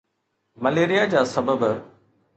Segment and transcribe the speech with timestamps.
[0.61, 1.63] malaria جا سبب